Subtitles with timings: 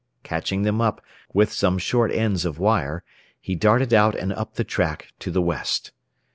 [0.23, 1.01] Catching them up,
[1.31, 3.03] with some short ends of wire,
[3.39, 5.91] he darted out and up the track to the west.